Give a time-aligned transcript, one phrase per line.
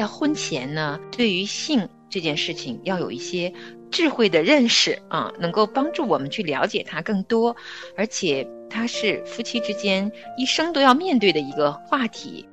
[0.00, 3.52] 在婚前呢，对于性这件事情要有一些
[3.90, 7.54] 智慧的认识啊，能够帮助我们去了解它更多，
[7.98, 12.48] 而且它是夫妻之间一生都要面对的一个话题。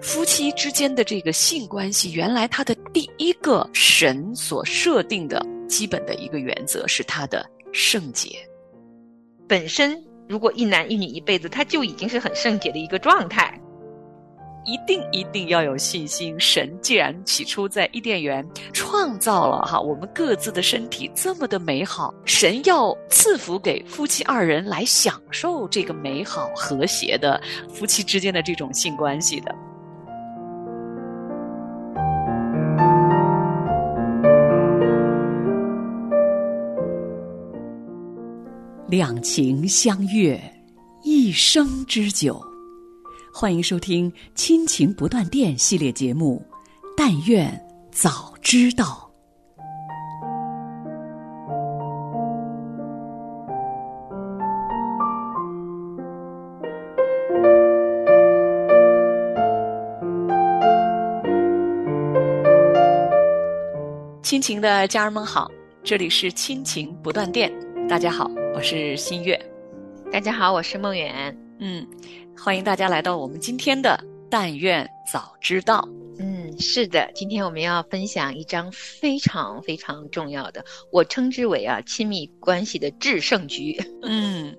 [0.00, 8.30] 夫妻之间的这个性关系，原来它的第一个神所设定的基本的一个原则是它的圣洁。
[9.46, 13.60] 本身如果一男一女一辈子，他就已经是很圣洁的一个状态。
[14.64, 16.38] 一定一定要有信心。
[16.38, 29.54] 神既然起初在伊甸园创造了哈我们各自的身体这么的美好，神要赐福给夫妻二人来享受这个美好和谐的夫妻之间的这种性关系的。
[38.88, 40.38] 两情相悦，
[41.02, 42.51] 一生之久。
[43.34, 46.44] 欢迎收听《亲情不断电》系列节目，
[46.94, 47.50] 《但愿
[47.90, 48.84] 早知道》。
[64.22, 65.50] 亲情的家人们好，
[65.82, 67.50] 这里是《亲情不断电》，
[67.88, 69.40] 大家好，我是新月，
[70.12, 71.86] 大家好，我是梦远，嗯。
[72.36, 73.96] 欢迎大家来到我们今天的
[74.28, 75.88] 《但愿早知道》。
[76.62, 83.76] 是的，今天我们要分享一张非常非常重要的，我称之为啊亲密关系的制胜局。
[84.02, 84.56] 嗯，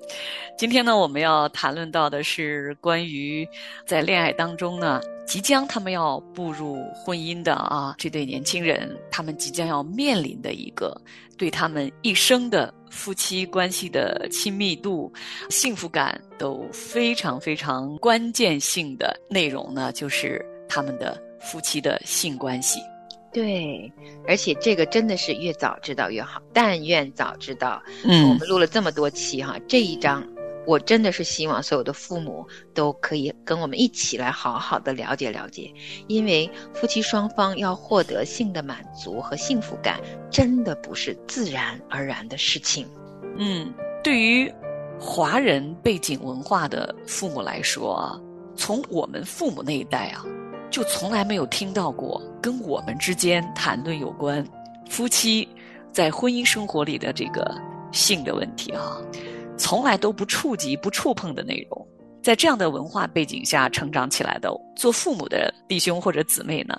[0.57, 3.47] 今天呢，我们要谈论到的是关于
[3.87, 10.95] 在恋爱当中呢，即将他们要步入婚姻的啊这对年轻人，他们即将要面临的一个
[11.37, 15.11] 对他们一生的夫妻关系的亲密度、
[15.49, 21.17] 幸福感都非常非常关键性的内容呢，就是他们的。
[21.43, 22.79] 夫妻的性关系，
[23.31, 23.91] 对，
[24.27, 26.41] 而且这个真的是越早知道越好。
[26.53, 27.81] 但愿早知道。
[28.05, 30.25] 嗯，我们录了这么多期哈，这一章
[30.65, 35.73] 我真的是希望所有的父母都可以跟我们一起来好好的了解了解，
[36.07, 39.99] 因为夫妻双方要获得性的满足和幸福感，
[40.31, 42.87] 真的不是自然而然的事情。
[43.37, 43.73] 嗯，
[44.03, 44.49] 对于
[44.99, 48.21] 华人背景文化的父母来说啊，
[48.55, 50.23] 从我们父母那一代啊。
[50.73, 54.43] 就从来没有听到过跟我们之间谈论有关
[54.89, 55.47] 夫妻
[55.91, 57.55] 在婚姻生活里的这个
[57.91, 58.97] 性的问题啊，
[59.55, 61.87] 从来都不触及、不触碰的内容。
[62.23, 66.75] 在这样的文化背景下成长起来的做父母的弟兄或者姊妹呢，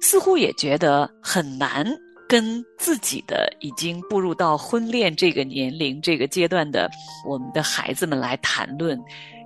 [0.00, 1.86] 似乎也觉得很难
[2.28, 6.90] 跟自己的已经步入到婚恋这个年龄、这个阶段的
[7.24, 9.00] 我们的孩子们来谈论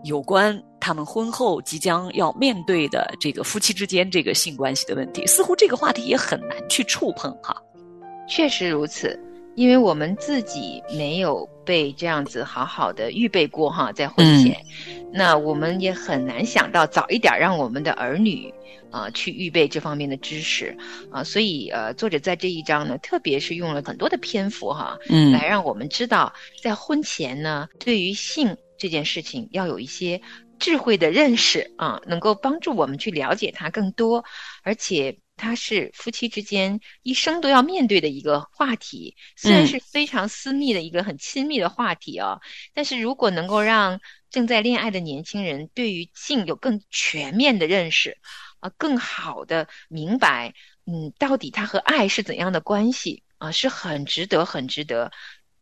[0.04, 0.58] 有关。
[0.80, 7.54] 他们婚后即将要面对的这个夫妻之间这个性关系的问题，似乎这个话题也很难去触碰哈。
[8.28, 9.18] 确实如此，
[9.56, 14.56] 因为我们自己没有被这样子好好的预备过哈，在婚前，
[15.12, 18.52] 那我们也很难想到早一点让我们的儿女
[18.90, 20.76] 啊去预备这方面的知识
[21.10, 30.20] 啊，所以呃，作者在这一章呢，特别是用了很多的篇幅哈，嗯，来让我们知道在婚前呢，对于性这件事情要有一些。
[30.60, 34.24] 智慧的认识啊，能够帮助我们去了解它更多，
[34.62, 39.16] 而且它是夫妻之间一生都要面对的一个话题。
[39.36, 42.38] 虽然是非常私密的一个很亲密的话题啊，
[42.74, 44.00] 但是如果能够让
[44.30, 48.18] 正在恋爱的年轻人对于性有更全面的认识，
[48.60, 50.54] 啊，更好的明白，
[50.86, 55.10] 嗯，到底他和爱是怎样的关系啊，是很值得，很值得。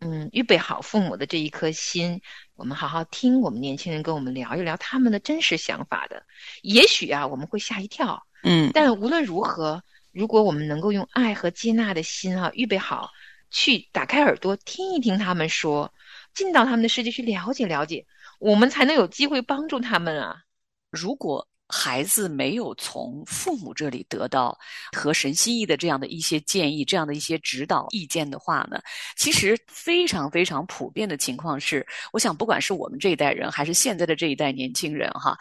[0.00, 2.20] 嗯，预备好父母的这一颗心，
[2.54, 6.25] 我们好好听我们年轻人跟我们聊一聊他们的真实想法的。
[6.62, 8.26] 也许啊，我们会吓一跳。
[8.44, 9.82] 嗯，但无论如何，
[10.12, 13.10] 如果我们能够用爱和接纳的心啊，预备好
[13.50, 15.92] 去打开耳朵听一听他们说，
[16.32, 18.06] 进到他们的世界去了解了解，
[18.38, 20.43] 我们才能有机会帮助他们啊。
[20.90, 21.49] 如果。
[21.69, 24.59] 孩子没有从父母这里得到
[24.97, 28.81] 和神心意的这样的一些建议、这样的一些指导意见的话呢，
[29.17, 35.37] 其实非常非常普遍的情况是，我想不管是我们这一代人，还是现在的这一代年轻人，哈，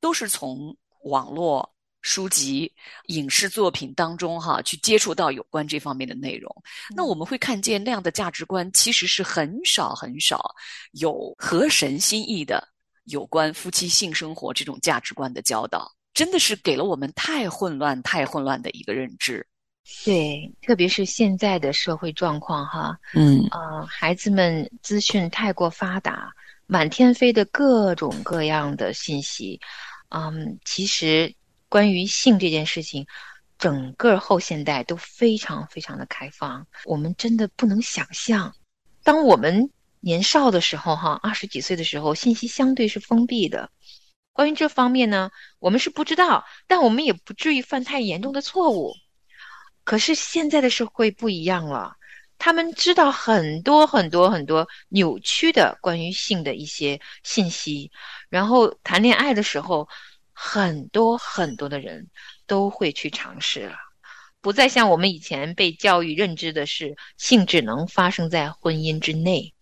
[0.00, 2.72] 都是从网络、书籍、
[3.06, 6.52] 影视作品当中哈去接触到有关这方面的内容。
[6.96, 10.54] 那我们会看见那样的价值观其实是很少很少
[10.92, 12.66] 有合神心意的。
[13.04, 19.46] 有关夫妻性生活这种价值观的教导，真的是给了我们太混乱、太混乱的一个认知。
[20.04, 26.32] 对，特别是现在的社会状况，哈，嗯，啊，孩子们资讯太过发达，
[26.66, 29.58] 满天飞的各种各样的信息，
[30.10, 31.34] 嗯，其实
[31.68, 33.04] 关于性这件事情，
[33.58, 38.54] 整个后现代都非常非常的开放，我们真的不能想象，
[39.02, 39.68] 当我们
[40.00, 43.70] 年少的时候，哈，二十几岁的时候，信息相对是封闭的。
[44.32, 48.94] 关于这方面呢，我们是不知道，但我们也不至于犯太严重的错误。
[49.84, 51.96] 可是现在的社会不一样了，
[52.38, 57.90] 他们知道很多很多很多扭曲的关于性的一些信息，
[58.28, 59.88] 然后谈恋爱的时候，
[60.32, 62.08] 很多很多的人
[62.46, 63.76] 都会去尝试了，
[64.40, 69.52] 不再像我们以前被教育认知的是性只能发生在婚姻之内。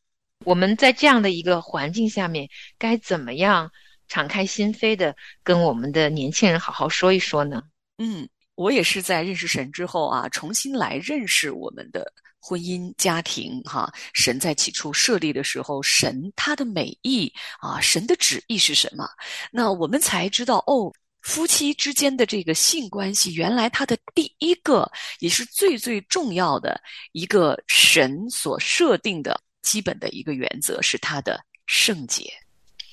[0.45, 2.49] 我们在这样的一个环境下面，
[2.79, 3.71] 该怎么样？
[4.11, 7.63] 敞开心扉的跟我们的年轻人好好说一说呢。
[7.99, 13.93] 嗯，我也是在认识神之后啊，重新来认识我们的婚姻家庭哈。
[14.15, 17.31] 神在起初设立的时候，神他的美意
[17.61, 19.07] 啊，神的旨意是什么？
[19.53, 20.91] 那我们才知道哦，
[21.21, 26.81] 夫妻之间的这个性关系，原来它的第一个也是最最重要的
[27.13, 32.33] 一个神所设定的基本的一个原则是他的圣洁。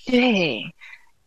[0.06, 0.62] 对。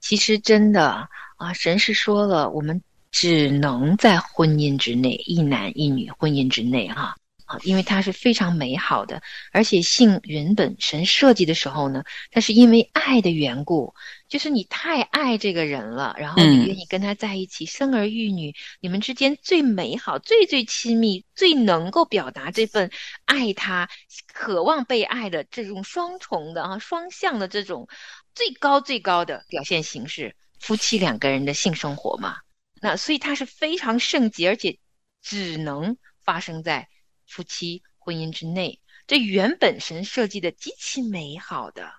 [0.01, 1.09] 其实真的
[1.39, 2.81] 啊，神是说了，我们
[3.11, 7.17] 只能在婚姻之内，一男一女婚姻之内，啊，
[7.63, 9.23] 因为它是非常美好的，
[9.53, 13.95] 而且性原本神设计的时候呢，它是因为爱的缘故，
[14.29, 22.91] 就是你太爱这个人了，然后你愿意跟他在一起，生儿育女，你们之间最美好、最最亲密、最能够表达这份
[23.25, 23.89] 爱他、
[24.33, 27.89] 渴望被爱的这种双重的啊、双向的这种。
[28.35, 32.37] 最高最高的表现形式，夫妻两个人的性生活嘛，
[32.81, 34.79] 那所以它是非常圣洁，而且
[35.21, 36.89] 只能发生在
[37.29, 38.81] 夫妻婚姻之内。
[39.07, 41.91] 这原本神设计的极其美好的，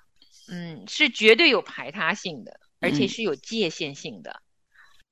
[0.48, 4.42] 嗯，是绝对有排他性的，而且是有界限性的。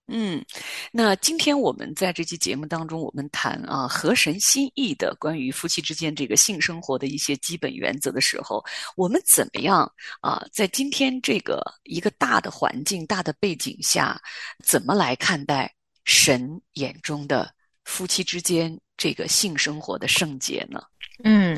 [0.09, 0.45] 嗯，
[0.89, 8.63] 那今天我们在这期节目当中，我们谈啊合神心意的关于夫妻之间这个性生活的一些基本原则的时候，
[8.95, 9.91] 我们怎么样
[10.21, 14.17] 啊，在今天这个一个大的环境、大的背景下，
[14.63, 15.73] 怎么来看待
[16.05, 17.53] 神眼中的
[17.83, 20.81] 夫妻之间这个性生活的圣洁呢？
[21.23, 21.57] 嗯。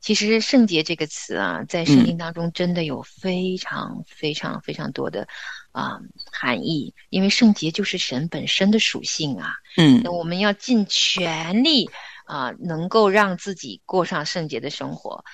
[0.00, 5.28] 其实“圣洁”这个词啊，在圣经当中真的有非常非常非常多的
[5.70, 6.00] 啊
[6.32, 9.54] 含义，因为圣洁就是神本身的属性啊。
[9.76, 11.88] 嗯，那我们要尽全力
[12.24, 15.24] 啊，能够让自己过上圣洁的生活。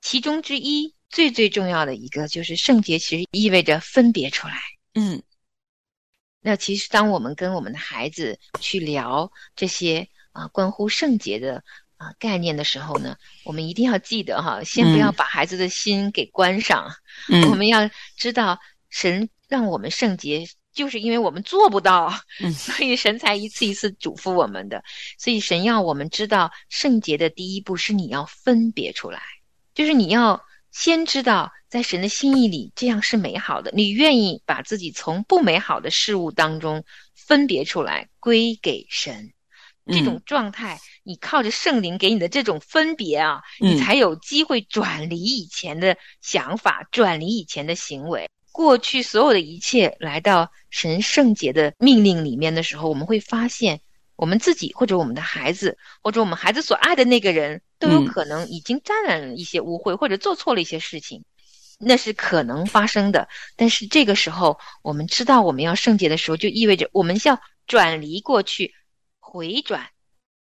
[0.00, 4.54] 其中之一最最重要的一个就是圣洁，其实意味着分别出来。
[4.94, 5.22] 嗯，
[6.40, 11.62] 那其实当我们跟我们的孩子去聊这些啊关乎圣洁的。
[12.02, 16.92] 啊，概念的时候呢，我们一定要记得哈，先不要把孩子的心给关上。
[17.28, 18.58] 嗯，我们要知道，
[18.90, 20.44] 神让我们圣洁，
[20.74, 24.82] 就是因为我们做不到，嗯， 所以神才一次一次嘱咐我们的。
[25.16, 29.22] 所以神要我们知道，圣洁的第一步是你要分别出来，
[29.72, 33.70] 就是你要先知道，在神的心意里，这样是美好的。
[33.76, 36.84] 你愿意把自己从不美好的事物当中
[37.14, 39.32] 分别出来，归给神。
[39.86, 48.28] 这种状态，你靠着圣灵给你的这种分别啊，你才有机会转离以前的想法，转离以前的行为。
[48.52, 53.80] 过去所有的一切来到神圣洁的命令里面的时候，我们会发现，
[54.14, 61.24] 我们自己或者我们的孩子，或者我们孩子所爱的那个人，都有可能已经沾染了一些污秽，或者做错了一些事情，
[61.80, 63.26] 那是可能发生的。
[63.56, 68.74] 但是这个时候，我们知道我们要圣洁的时候，就意味着我们要转离过去。
[69.32, 69.88] 回转，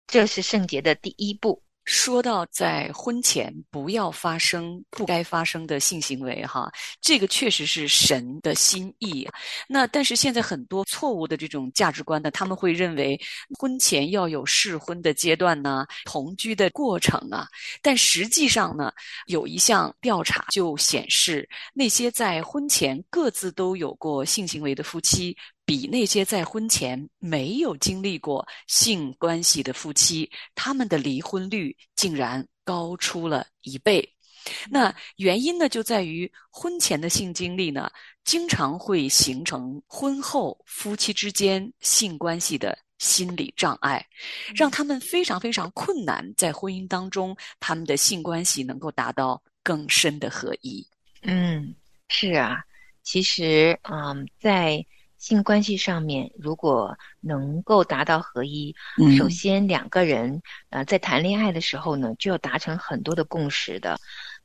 [0.07, 1.63] 这是圣洁的第一步。
[1.85, 9.29] 说到在婚前不要发生不该发生的性行为，哈，这个确实是神的心意。
[9.69, 13.21] 那但是现在很多错误的这种价值观呢，他们会认为
[13.59, 17.47] 婚前要有试婚的阶段呢，同居的过程啊。
[17.83, 18.91] 但实际上呢，
[19.27, 25.37] 有一项调查就显示，那些在婚前各自都有过性行为的夫妻。
[25.69, 34.03] 比那些在婚前没有经历过性关系的夫妻，他们的离婚率竟然高出了一倍。
[34.71, 37.91] 那原因呢，就在于婚前的性经历呢，
[38.25, 44.03] 经常会形成婚后夫妻之间性关系的心理障碍，
[44.57, 50.83] 让他们非常非常困难在婚姻当中，他们的性关系能够达到更深的合一。
[51.21, 51.75] 嗯，
[52.09, 52.57] 是啊，
[53.03, 54.83] 其实，嗯，在。
[55.19, 58.75] 性关系上面，如果能够达到合一，
[59.19, 63.99] 首先两个人呃在谈恋爱的时候呢，就要达成很多的共识的。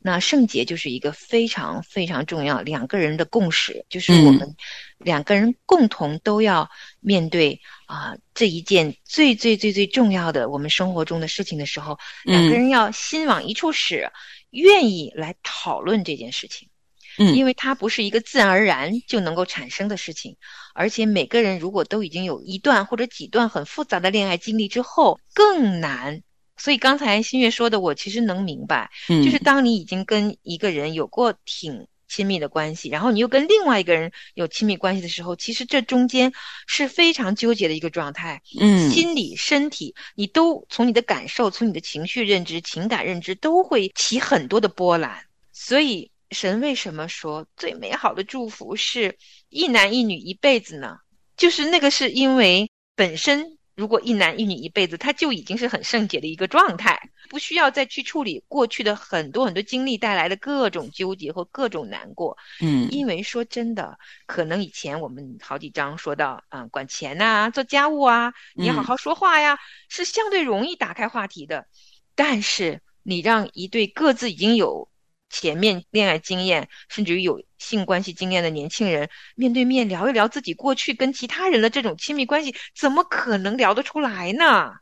[0.06, 4.56] 那圣洁就是一个非常非常重要两个人的共识，就是我们
[4.98, 14.12] 两个人共同都要面对啊这一件最最最最重要的我们生活中的事情的时候，两个人要心往一处使，
[14.50, 16.68] 愿意来讨论这件事情。
[17.17, 20.38] 嗯，因为它不是一个自然而然就能够产生的事情，
[20.74, 26.22] 而且每个人如果都已经有一段或者几段很复杂的恋爱经历之后，更难。
[26.55, 36.32] 所以刚才新月说的，我其实能明白，就是当你已经跟一个人有过挺亲密的关系，然后你又跟另外一个人有亲密关系的时候，其实这中间
[36.67, 38.41] 是非常纠结的一个状态。
[38.60, 46.12] 嗯，心理、身体，你都从你的感受、从你的情绪认知、情感认知都会起很多的波澜，所以。
[46.33, 49.17] 神为什么说最美好的祝福是
[49.49, 50.97] 一男一女一辈子呢？
[51.37, 62.37] 就是那个是因为本身如果一男一女一辈子，他就已经是很圣洁的一个状态，不需要再去处理过去的很多很多经历带来的各种纠结和各种难过。
[62.61, 63.97] 嗯，因为说真的，
[64.27, 69.57] 可能以前我们好几章说到嗯，管钱呐，做家务啊，你好好说话呀，
[69.89, 71.65] 是相对容易打开话题的。
[72.13, 74.87] 但是你让一对各自已经有。
[75.33, 84.75] 前面恋爱经验，甚至于有性关系经验的年轻人，面对面聊一聊自己过去跟其他人的这种亲密关系，怎么可能聊得出来呢？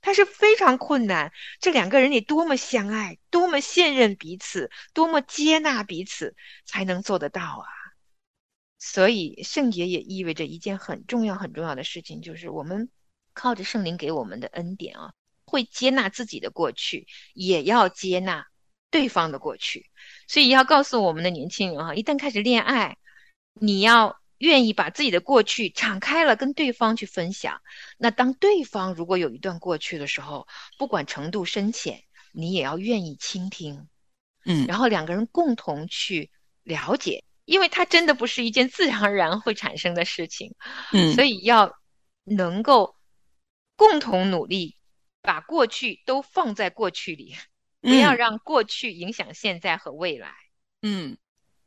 [0.00, 1.32] 他是非常困难。
[1.58, 7.66] 这两个人得多么相爱，多么信任彼此，多么接纳彼此，才能做得到啊！
[8.78, 12.90] 所以圣洁也意味着一件很重要、很重要的事情，就是我们
[13.32, 15.12] 靠着圣灵给我们的恩典啊，
[15.44, 18.46] 会接纳自己的过去，也要接纳。
[18.94, 19.90] 对方的过去，
[20.28, 22.96] 所以要告诉我们的年轻人哈，一旦开始恋爱，
[23.54, 27.60] 你要愿意把自己的过去敞开了跟对方去分享。
[27.98, 30.46] 那当对方如果有一段过去的时候，
[30.78, 33.88] 不管程度深浅，你也要愿意倾听，
[34.44, 36.30] 嗯，然后两个人共同去
[36.62, 40.54] 了解，因为它真的不是一件自然而然会产生的事情，
[40.92, 41.74] 嗯，所以要
[42.22, 42.94] 能够
[43.74, 44.76] 共同努力，
[45.20, 47.34] 把过去都放在过去里。
[47.84, 50.32] 不要让过去影响现在和未来。
[50.82, 51.16] 嗯，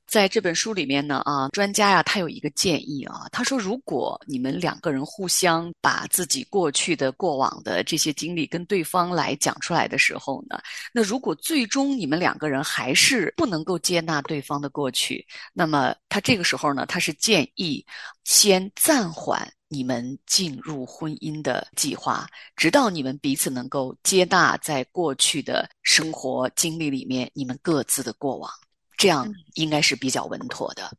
[0.06, 10.60] 在这本书里面呢，啊，专家呀，他有一个建议啊，他说，如果你们两个人互相把自己过去的过往的这些经历跟对方来讲出来的时候呢，
[10.94, 17.86] 那如果最终你们两个人还是不能够接纳对方的过去，那么他这个时候呢，他是建议
[18.24, 19.52] 先暂缓。
[19.70, 28.50] 你们进入婚姻的计划，直到你们彼此能够接纳在过去的生活经历里面你们各自的过往，
[28.98, 30.92] 这样应该是比较稳妥的。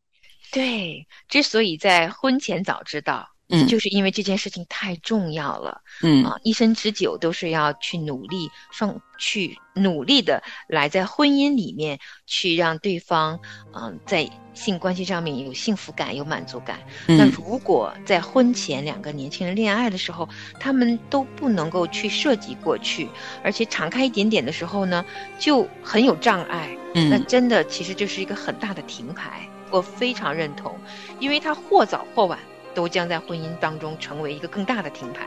[0.51, 3.29] 对，之所以在婚前早知道。
[3.49, 13.41] 嗯，就是因为这件事情太重要了，嗯啊，一生之久都是要去努力，双去努力的来在婚姻里面去让对方，
[13.75, 16.79] 嗯，在性关系上面有幸福感、有满足感。
[17.07, 20.29] 那如果在婚前两个年轻人恋爱的时候，
[20.61, 23.09] 他们都不能够去涉及过去，
[23.43, 25.05] 而且敞开一点点的时候呢，
[25.39, 26.77] 就很有障碍。
[26.95, 29.49] 嗯，那真的其实就是一个很大的停牌。
[29.71, 30.75] 我非常认同，
[31.21, 32.39] 因为他或早或晚。
[32.79, 35.27] 都将在婚姻当中成为一个更大的停牌。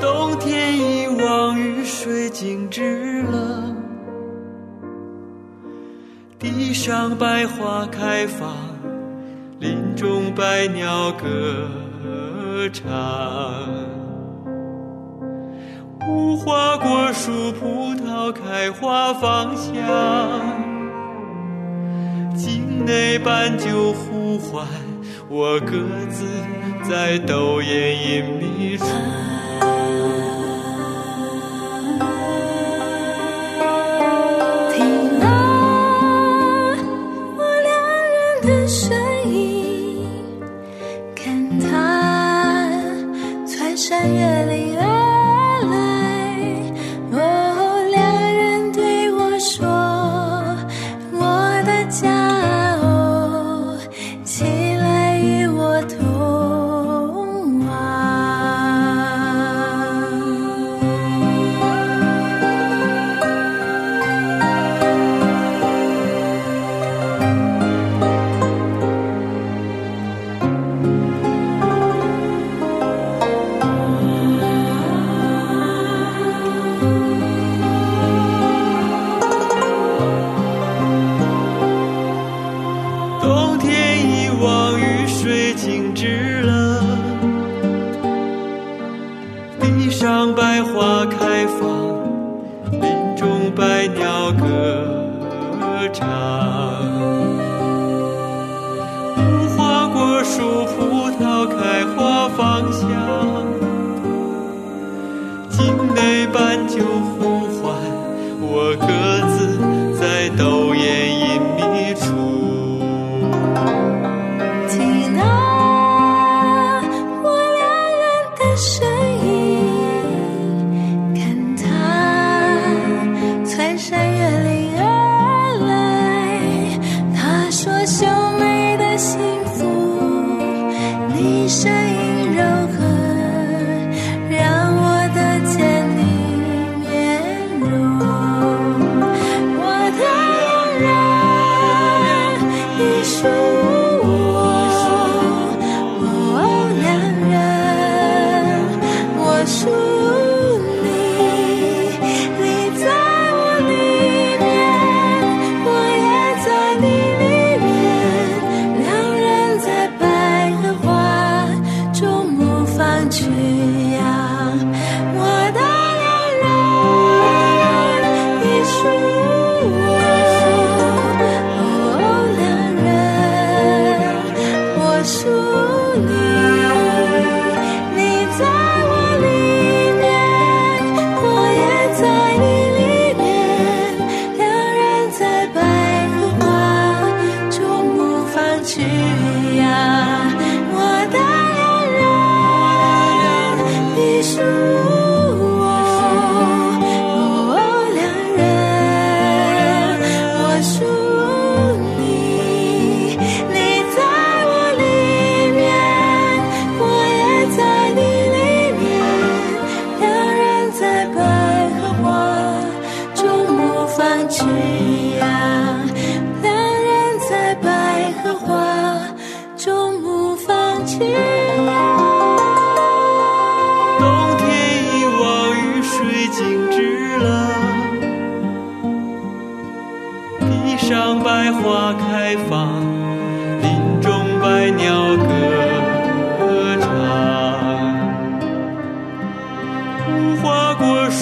[0.00, 3.74] 冬天一望雨水静止了，
[6.38, 8.54] 地上百花开放，
[9.58, 11.68] 林中百鸟歌
[12.72, 12.88] 唱，
[16.08, 20.73] 无花果树葡萄开花芳香。
[22.34, 24.66] 境内斑鸠呼唤，
[25.28, 25.72] 我各
[26.10, 26.26] 自
[26.88, 28.84] 在斗艳隐秘处。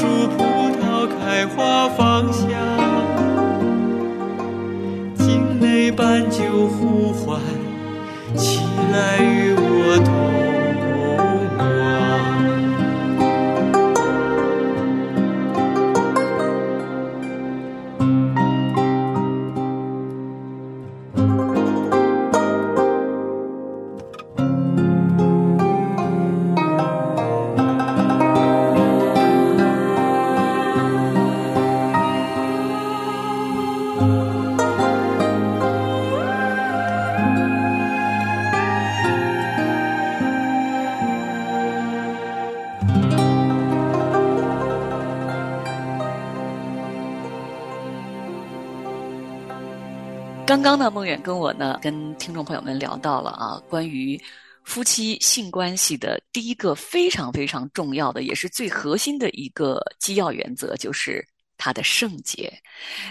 [0.02, 0.42] 树，葡
[0.82, 2.48] 萄开花芳香，
[5.14, 7.38] 境内半酒呼唤，
[8.34, 8.58] 起
[8.92, 9.71] 来与我
[50.62, 54.16] 刚刚呢，梦远跟我呢，跟听众朋友们聊到了啊，关于
[54.62, 61.26] 夫妻性关系的第一个非常非常重要的，也是最核心的一个基要原则，就是
[61.58, 62.52] 它的圣洁。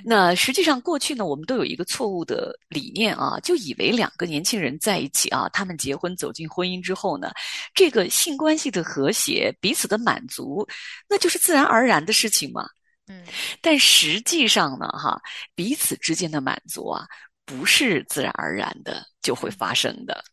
[0.02, 7.34] 那实际上过去呢，我们都有一个错误的理念啊，就以为两个年轻人在一起啊，他们结婚走进婚姻之后呢，
[7.74, 10.66] 这个性关系的和谐、彼此的满足，
[11.10, 12.66] 那就是自然而然的事情嘛。
[13.08, 13.26] 嗯
[13.62, 15.20] 但实际上呢，哈，
[15.54, 17.06] 彼此之间的满足啊，
[17.52, 20.24] 不是自然而然的就会发生的。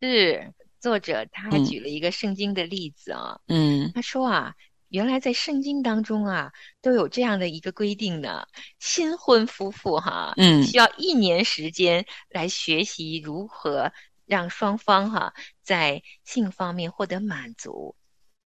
[0.00, 4.54] 是作者他还嗯举了一个圣经的例子啊，嗯他说啊，
[4.88, 6.52] 原来在圣经当中啊，
[6.82, 8.46] 都有这样的一个规定呢，
[8.78, 13.90] 新婚夫妇哈，嗯需要一年时间来学习如何
[14.26, 17.96] 让双方哈在性方面获得满足。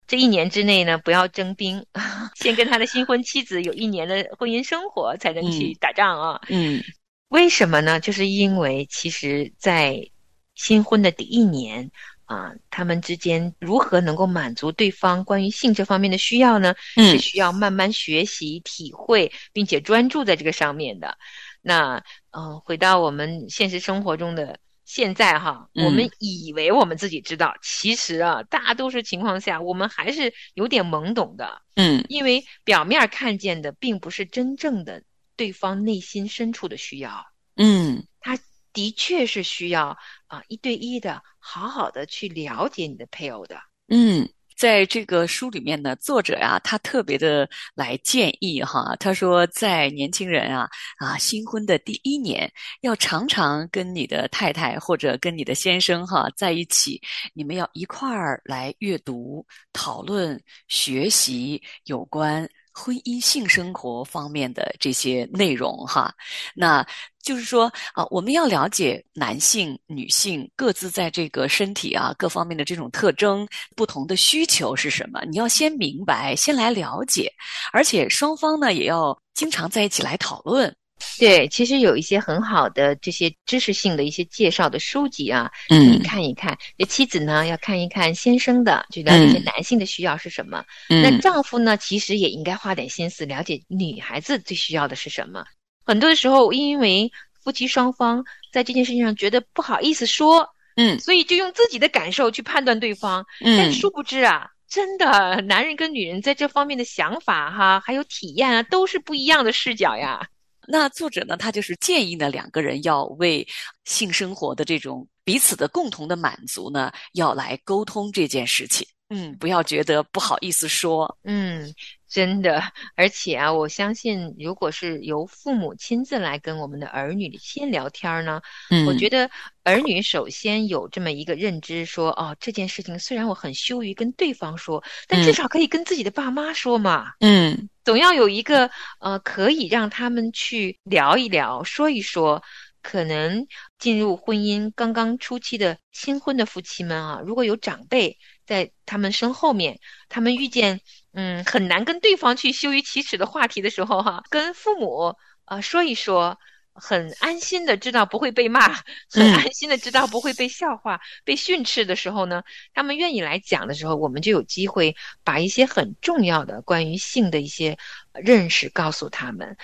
[0.07, 1.85] 这一年之内呢，不要征兵，
[2.35, 6.41] 先跟他的新婚妻子有一年的婚姻生活，才能去嗯打仗啊。
[6.49, 6.81] 嗯
[7.31, 7.97] 为什么呢？
[8.01, 10.09] 就是因为其实，在
[10.53, 11.89] 新婚的第一年
[12.25, 16.75] 啊，他们之间如何能够满足对方关于性这方面的需要呢？
[16.95, 21.17] 是嗯需要慢慢学习、体会，并且专注在这个上面的。
[21.61, 31.61] 那嗯、呃回到我们现实生活中的现在哈，嗯我们以为我们自己知道，其实啊，大多数情况下，我们还是有点懵懂的。
[31.77, 35.01] 嗯因为表面看见的并不是真正的
[35.41, 37.25] 对方内心深处的需要，
[37.55, 38.37] 嗯他
[38.71, 43.59] 的确是需要啊、一对一的好好的去了解你的配偶的。
[43.87, 52.47] 嗯，在这个书里面呢，作者呀，他特别的来建议哈，他说，在年轻人啊啊新婚的第一年，
[52.81, 57.01] 要常常跟你的太太或者跟你的先生哈在一起，
[57.33, 62.47] 你们要一块儿来阅读、讨论、学习有关。
[62.73, 66.13] 婚姻性生活方面的这些内容哈，
[66.55, 66.85] 那
[67.21, 75.21] 就是说啊，我们要了解男性、女性各自在这个身体啊各方面的这种特征、不同的需求是什么。
[75.25, 77.31] 你要先明白，先来了解，
[77.73, 80.75] 而且双方呢也要经常在一起来讨论。
[81.19, 86.57] 对，其实有一些很好的这些知识性的一些介绍的书籍啊，嗯你看一看。
[86.77, 90.63] 这妻子呢要看一看先生的，就了解一些嗯男性的需要是什么。
[90.89, 95.43] 嗯那丈夫呢，其实也应该花点心思了解女孩子最需要的是什么。
[95.85, 97.11] 很多的时候，因为
[97.43, 103.25] 夫妻双方在这件事情上觉得不好意思说，嗯所以就用自己的感受去判断对方。
[103.43, 110.27] 嗯但嗯殊不知啊，真的，男人跟女人在这方面的想法哈，还有体验啊，都是不一样的视角呀。
[110.67, 113.47] 那作者呢，他就是建议呢，两个人要为
[113.85, 118.87] 性生活的这种彼此的共同的满足呢，要来沟通这件事情。
[119.09, 121.17] 嗯，不要觉得不好意思说。
[121.23, 121.73] 嗯，
[122.11, 122.61] 真的，
[122.97, 129.29] 而且啊，我相信，如果是由父母亲自来跟我们的儿女先聊天儿呢，嗯我觉得
[129.63, 137.13] 儿女首先有这么一个认知说，哦，这件事情虽然我很羞于跟对方说，但至嗯少可以跟自己的爸妈说嘛。
[137.21, 138.69] 嗯总要有一个
[138.99, 142.43] 呃，可以让他们去聊一聊、说一说。
[142.83, 143.45] 可能
[143.77, 148.17] 进入婚姻刚刚初期的新婚的夫妻们啊，如果有长辈
[148.51, 150.81] 在他们身后面，他们遇见
[151.13, 156.37] 嗯很难跟对方去羞于启齿的话题的时候哈、跟父母啊、呃说一说，
[156.73, 158.67] 很安心的知道不会被骂，
[159.09, 167.77] 很嗯安心的知道不会被笑话、被训斥的时候呢，他们愿意来讲的时候，我们就有机会把一些很重要的关于性的一些
[168.13, 169.55] 认识告诉他们。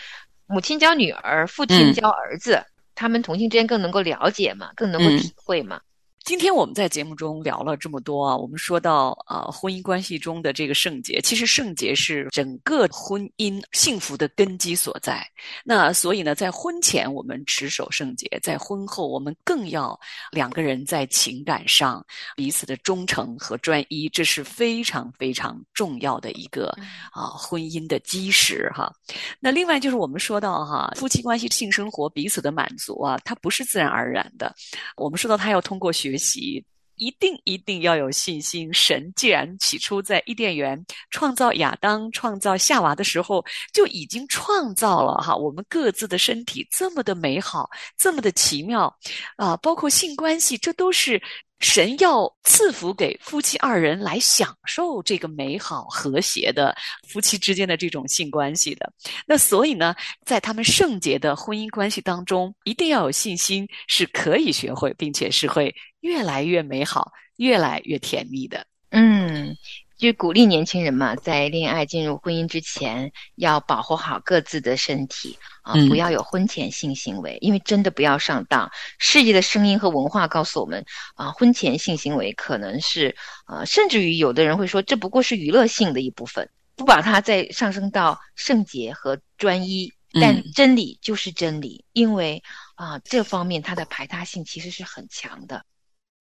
[0.45, 2.63] 母亲教女儿，父亲嗯教儿子，
[2.95, 5.81] 他们同性之间更能够了解嘛，更能够嗯体会嘛。
[6.23, 15.25] 今天我们在节目中聊了这么多啊，我们说到啊、呃婚姻关系中的这个圣洁，其实圣洁是整个婚姻幸福的根基所在。
[15.63, 19.97] 那所以呢，在婚前我们持守圣洁，在婚后我们更要
[20.29, 26.67] 两个人在情感上彼此的忠诚和专一，这是非常非常重要的一个
[27.13, 28.91] 啊婚姻的基石哈。
[29.39, 34.53] 那另外就是我们说到哈，夫妻关系性生活彼此的满足啊，它不是自然而然的。
[34.97, 38.73] 我们说到他要通过学习，一定一定要有信心。
[38.73, 48.93] 神既然起初在伊甸园创造亚当、创造夏娃的时候，就已经创造了哈我们各自的身体这么的美好，这么的奇妙
[49.35, 51.21] 啊、包括性关系，这都是。
[51.59, 56.75] 神要赐福给夫妻二人来享受这个美好和谐的
[57.07, 58.91] 夫妻之间的这种性关系的。
[59.25, 68.65] 那所以呢，在他们圣洁的婚姻关系当中，一定要有信心，是可以学会，并且是会越来越美好、越来越甜蜜的。
[68.91, 69.55] 嗯，
[69.97, 78.69] 就鼓励年轻人嘛，在恋爱进入婚姻之前，要保护好各自的身体啊，嗯不要有婚前性行为，因为真的不要上当。
[78.99, 89.91] 世界的声音和文化告诉我们啊，婚前性行为可能是啊，甚至于有的人会说，这不过是娱乐性的一部分，不把它再上升到圣洁和专一。
[90.21, 92.41] 但嗯真理就是真理，因为
[92.75, 95.65] 啊，这方面它的排他性其实是很强的。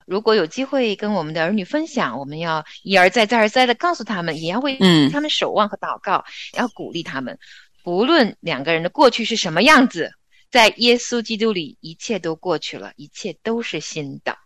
[0.07, 7.38] 如果有机会跟我们的儿女分享，我们要一而再、再而三的告诉他们，也要为嗯他们守望和祷告，也要鼓励他们。
[7.83, 10.12] 不论两个人的过去是什么样子，
[10.51, 14.37] 在耶稣基督里，一切都过去了，一切都是新的。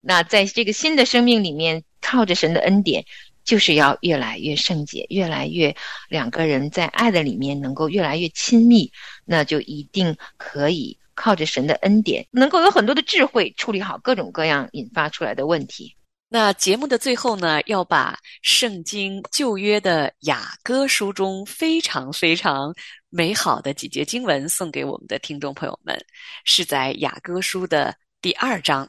[0.00, 3.04] 那在这个新的生命里面，靠着神的恩典，
[3.44, 5.76] 就是要越来越圣洁，越来越
[6.08, 8.90] 两个人在爱的里面能够越来越亲密，
[9.24, 15.96] 那就一定可以靠着神的恩典，能够有很多的智慧处理好各种各样引发出来的问题。
[16.32, 22.72] 那节目的最后呢，要把圣经旧约的雅歌书中非常非常
[23.08, 25.98] 美好的几节经文送给我们的听众朋友们，
[26.44, 27.92] 是在雅歌书的
[28.22, 28.88] 第二章。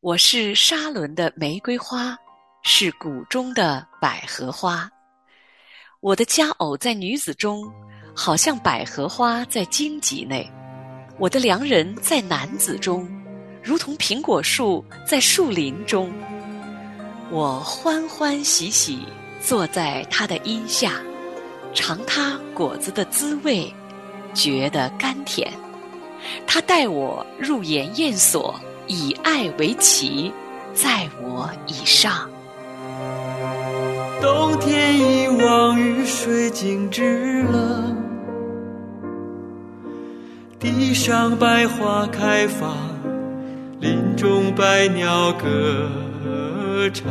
[0.00, 2.14] 我是沙伦的玫瑰花，
[2.62, 4.86] 是谷中的百合花。
[6.00, 7.64] 我的佳偶在女子中，
[8.14, 10.44] 好像百合花在荆棘内；
[11.16, 13.08] 我的良人在男子中，
[13.62, 16.12] 如同苹果树在树林中。
[17.30, 18.98] 我欢欢喜喜
[19.40, 20.94] 坐在他的荫下，
[21.72, 23.72] 尝他果子的滋味，
[24.34, 25.48] 觉得甘甜。
[26.46, 30.32] 他带我入筵宴所，以爱为旗，
[30.74, 32.28] 在我以上。
[34.20, 37.93] 冬天一望雨水静止了，
[40.64, 42.74] 地上百花开放，
[43.80, 47.06] 林中百鸟歌唱。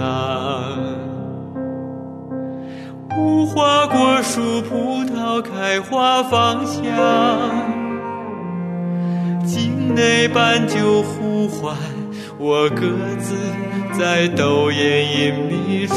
[3.15, 6.81] 无花果树、葡萄开花芳香，
[9.45, 11.77] 境内斑鸠呼唤，
[12.39, 12.81] 我各
[13.19, 13.35] 自
[13.99, 15.93] 在斗艳隐秘处。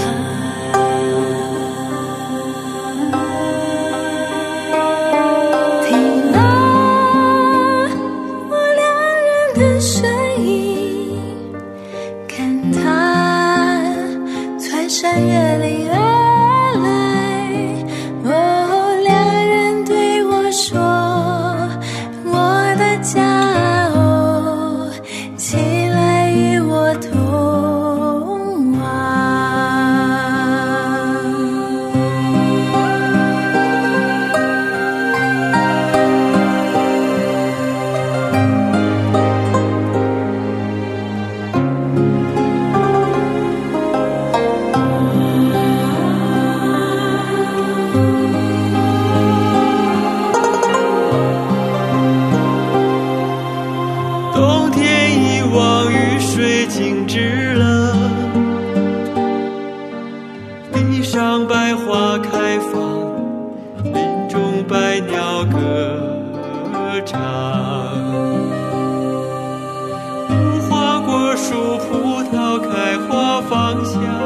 [73.49, 74.26] 方向。